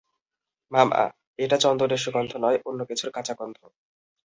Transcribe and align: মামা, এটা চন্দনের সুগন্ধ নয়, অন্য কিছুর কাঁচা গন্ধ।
মামা, 0.71 1.01
এটা 1.39 1.57
চন্দনের 1.57 2.03
সুগন্ধ 2.05 2.31
নয়, 2.37 2.57
অন্য 2.65 2.79
কিছুর 2.89 3.09
কাঁচা 3.11 3.33
গন্ধ। 3.39 3.57